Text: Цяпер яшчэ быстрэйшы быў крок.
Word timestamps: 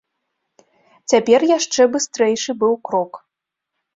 Цяпер 1.11 1.39
яшчэ 1.57 1.81
быстрэйшы 1.95 2.51
быў 2.63 2.73
крок. 2.89 3.21